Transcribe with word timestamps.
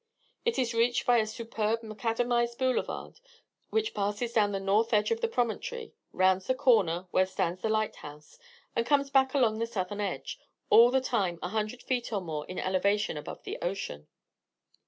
It 0.45 0.57
is 0.57 0.73
reached 0.73 1.05
by 1.05 1.17
a 1.19 1.27
superb 1.27 1.81
macadamized 1.83 2.57
boulevard, 2.57 3.19
which 3.69 3.93
passes 3.93 4.33
down 4.33 4.51
the 4.51 4.59
north 4.59 4.93
edge 4.93 5.11
of 5.11 5.21
the 5.21 5.27
promontory, 5.27 5.93
rounds 6.11 6.47
the 6.47 6.55
corner 6.55 7.05
where 7.11 7.27
stands 7.27 7.61
the 7.61 7.69
lighthouse, 7.69 8.39
and 8.75 8.83
comes 8.83 9.11
back 9.11 9.35
along 9.35 9.59
the 9.59 9.67
southern 9.67 10.01
edge, 10.01 10.39
all 10.71 10.89
the 10.89 11.01
time 11.01 11.37
a 11.43 11.49
hundred 11.49 11.83
feet 11.83 12.11
or 12.11 12.19
more 12.19 12.47
in 12.47 12.57
elevation 12.57 13.15
above 13.15 13.43
the 13.43 13.59
ocean. 13.61 14.07